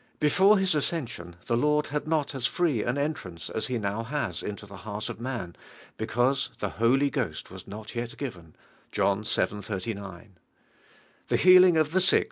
[0.19, 4.01] Before lli ^ ascension the T.<ird had uot us free an entrance as He now
[4.01, 5.55] has inle (he heart of man,
[5.97, 8.55] b ec&ttse "the Holy Ghost was notyet given"
[8.91, 9.61] (John vii.
[9.61, 10.39] 39).
[11.27, 12.19] The healing of the sick wa.